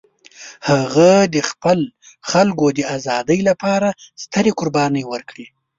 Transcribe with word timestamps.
هغه 0.69 1.11
د 1.35 1.37
خپل 1.49 1.79
خلکو 2.31 2.65
د 2.77 2.79
ازادۍ 2.95 3.39
لپاره 3.49 3.89
سترې 4.23 4.51
قربانۍ 4.59 5.03
ورکړې. 5.07 5.45